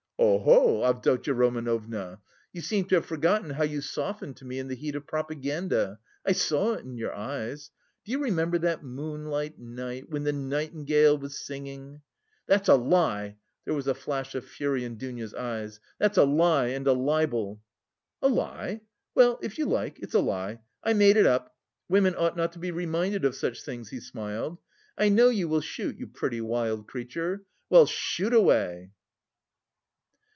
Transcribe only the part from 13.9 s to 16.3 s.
flash of fury in Dounia's eyes, "that's a